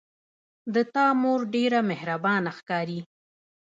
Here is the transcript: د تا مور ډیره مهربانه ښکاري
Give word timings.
د 0.73 0.75
تا 0.93 1.05
مور 1.21 1.39
ډیره 1.55 1.79
مهربانه 1.89 2.51
ښکاري 2.57 2.99